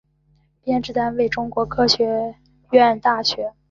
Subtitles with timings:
[0.63, 2.33] 编制单位中国科学
[2.71, 3.53] 院大学